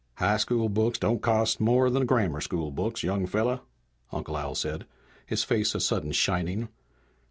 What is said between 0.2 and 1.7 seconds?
school books don't cost no